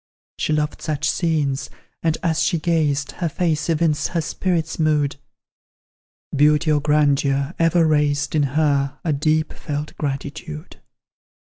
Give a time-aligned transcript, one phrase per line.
[0.39, 1.69] She loved such scenes,
[2.01, 5.17] and as she gazed, Her face evinced her spirit's mood;
[6.35, 10.77] Beauty or grandeur ever raised In her, a deep felt gratitude.